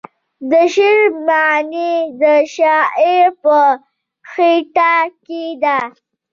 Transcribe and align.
د 0.49 0.53
شعر 0.73 1.01
معنی 1.27 1.93
د 2.21 2.23
شاعر 2.55 3.25
په 3.43 3.57
خیټه 4.31 4.93
کې 5.25 5.45
ده. 5.63 5.77